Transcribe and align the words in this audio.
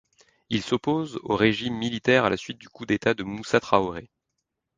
Il 0.49 0.63
s’oppose 0.63 1.19
au 1.21 1.35
régime 1.35 1.75
militaire 1.77 2.25
à 2.25 2.31
la 2.31 2.35
suite 2.35 2.57
du 2.57 2.67
coup 2.69 2.87
d’État 2.87 3.13
de 3.13 3.21
Moussa 3.21 3.59
Traoré. 3.59 4.09